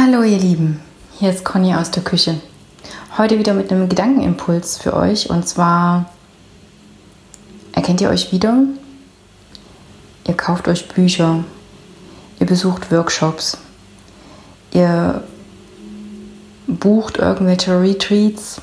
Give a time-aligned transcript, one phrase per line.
[0.00, 0.80] Hallo ihr Lieben,
[1.18, 2.40] hier ist Conny aus der Küche.
[3.18, 6.08] Heute wieder mit einem Gedankenimpuls für euch und zwar
[7.72, 8.58] erkennt ihr euch wieder?
[10.24, 11.42] Ihr kauft euch Bücher,
[12.38, 13.58] ihr besucht Workshops,
[14.70, 15.24] ihr
[16.68, 18.60] bucht irgendwelche Retreats,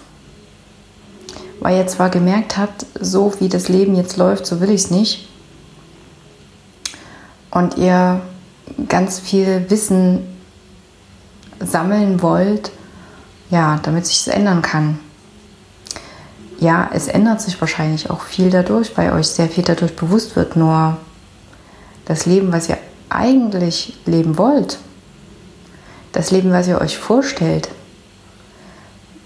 [1.60, 4.90] weil ihr zwar gemerkt habt, so wie das Leben jetzt läuft, so will ich es
[4.90, 5.28] nicht.
[7.52, 8.22] Und ihr
[8.88, 10.34] ganz viel Wissen
[11.60, 12.72] sammeln wollt,
[13.50, 15.00] ja, damit sich es ändern kann.
[16.60, 20.56] Ja, es ändert sich wahrscheinlich auch viel dadurch, weil euch sehr viel dadurch bewusst wird.
[20.56, 20.98] Nur
[22.06, 22.78] das Leben, was ihr
[23.10, 24.78] eigentlich leben wollt,
[26.12, 27.70] das Leben, was ihr euch vorstellt,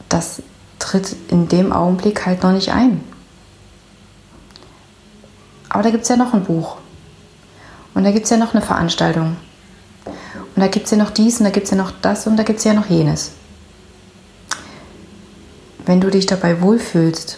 [0.10, 0.42] das
[0.80, 3.04] tritt in dem Augenblick halt noch nicht ein.
[5.70, 6.78] Aber da gibt es ja noch ein Buch.
[7.94, 9.38] Und da gibt es ja noch eine Veranstaltung.
[10.60, 12.36] Und da gibt es ja noch dies und da gibt es ja noch das und
[12.36, 13.32] da gibt es ja noch jenes.
[15.86, 17.38] Wenn du dich dabei wohlfühlst,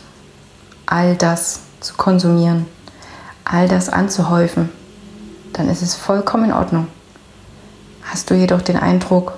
[0.88, 2.66] all das zu konsumieren,
[3.46, 4.72] all das anzuhäufen,
[5.54, 6.88] dann ist es vollkommen in Ordnung.
[8.02, 9.38] Hast du jedoch den Eindruck,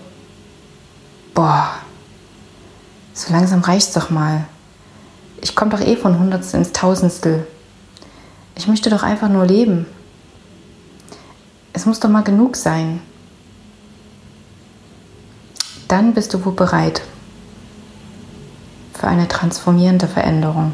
[1.33, 1.71] boah,
[3.13, 4.45] so langsam reicht's doch mal.
[5.41, 7.45] Ich komme doch eh von Hundertstel ins Tausendstel.
[8.55, 9.87] Ich möchte doch einfach nur leben.
[11.73, 13.01] Es muss doch mal genug sein
[15.93, 17.03] dann bist du wohl bereit
[18.95, 20.73] für eine transformierende Veränderung.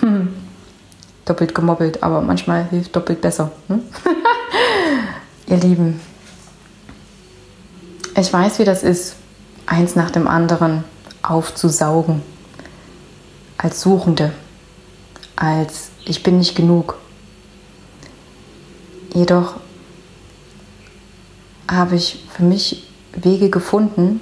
[0.00, 0.34] Hm.
[1.24, 3.52] Doppelt gemobbelt, aber manchmal hilft doppelt besser.
[3.68, 3.80] Hm?
[5.46, 5.98] Ihr Lieben,
[8.14, 9.16] ich weiß, wie das ist,
[9.64, 10.84] eins nach dem anderen
[11.22, 12.20] aufzusaugen.
[13.56, 14.34] Als Suchende,
[15.36, 16.98] als ich bin nicht genug.
[19.14, 19.54] Jedoch
[21.66, 24.20] habe ich für mich Wege gefunden,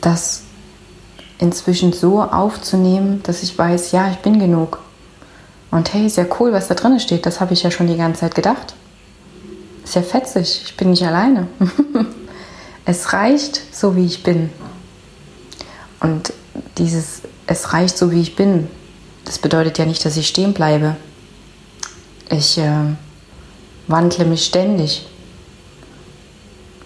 [0.00, 0.42] das
[1.38, 4.78] inzwischen so aufzunehmen, dass ich weiß, ja, ich bin genug.
[5.70, 7.26] Und hey, ist ja cool, was da drin steht.
[7.26, 8.74] Das habe ich ja schon die ganze Zeit gedacht.
[9.82, 11.48] Ist ja fetzig, ich bin nicht alleine.
[12.84, 14.50] es reicht so, wie ich bin.
[16.00, 16.32] Und
[16.78, 18.68] dieses Es reicht so, wie ich bin,
[19.24, 20.96] das bedeutet ja nicht, dass ich stehen bleibe.
[22.30, 22.94] Ich äh,
[23.88, 25.06] wandle mich ständig.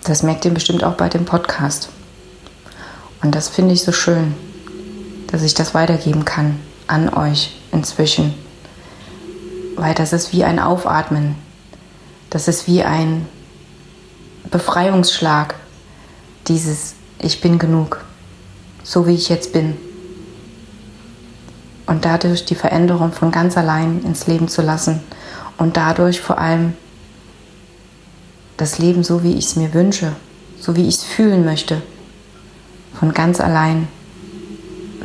[0.09, 1.91] Das merkt ihr bestimmt auch bei dem Podcast.
[3.23, 4.35] Und das finde ich so schön,
[5.27, 8.33] dass ich das weitergeben kann an euch inzwischen.
[9.77, 11.35] Weil das ist wie ein Aufatmen.
[12.31, 13.29] Das ist wie ein
[14.51, 15.57] Befreiungsschlag.
[16.47, 18.03] Dieses Ich bin genug.
[18.85, 19.77] So wie ich jetzt bin.
[21.85, 25.03] Und dadurch die Veränderung von ganz allein ins Leben zu lassen.
[25.59, 26.73] Und dadurch vor allem
[28.59, 30.15] das Leben so, wie ich es mir wünsche,
[30.61, 31.81] so wie ich es fühlen möchte,
[32.99, 33.89] von ganz allein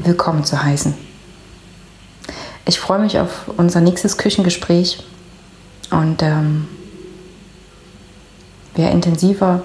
[0.04, 0.94] willkommen zu heißen.
[2.66, 5.04] Ich freue mich auf unser nächstes Küchengespräch
[5.92, 6.68] und ähm,
[8.76, 9.64] wer intensiver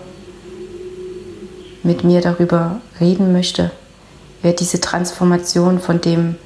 [1.82, 3.70] mit mir darüber reden möchte,
[4.42, 6.36] wer diese Transformation von dem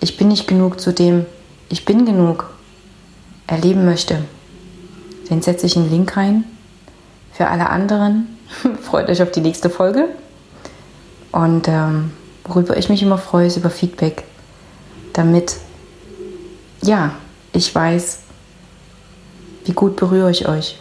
[0.00, 1.24] Ich bin nicht genug zu dem
[1.68, 2.50] Ich bin genug
[3.46, 4.24] erleben möchte,
[5.28, 6.44] den setze ich einen Link rein
[7.32, 8.38] für alle anderen,
[8.82, 10.08] freut euch auf die nächste Folge.
[11.32, 12.12] Und ähm,
[12.44, 14.24] worüber ich mich immer freue, ist über Feedback.
[15.12, 15.56] Damit,
[16.82, 17.12] ja,
[17.52, 18.20] ich weiß,
[19.64, 20.78] wie gut berühre ich euch.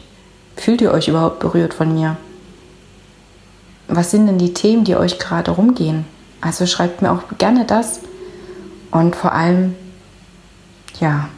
[0.55, 2.17] Fühlt ihr euch überhaupt berührt von mir?
[3.87, 6.05] Was sind denn die Themen, die euch gerade rumgehen?
[6.41, 8.01] Also schreibt mir auch gerne das.
[8.91, 9.75] Und vor allem,
[10.99, 11.29] ja,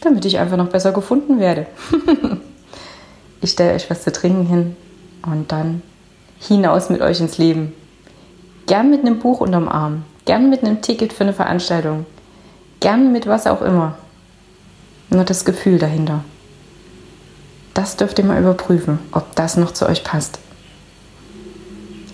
[0.00, 1.66] damit ich einfach noch besser gefunden werde.
[3.40, 4.76] Ich stelle euch was zu trinken hin
[5.22, 5.82] und dann
[6.40, 7.72] hinaus mit euch ins Leben.
[8.66, 12.06] Gern mit einem Buch unterm Arm, gern mit einem Ticket für eine Veranstaltung,
[12.80, 13.96] gern mit was auch immer.
[15.10, 16.24] Nur das Gefühl dahinter.
[17.74, 20.38] Das dürft ihr mal überprüfen, ob das noch zu euch passt.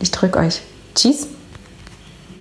[0.00, 0.60] Ich drücke euch.
[0.94, 1.28] Tschüss.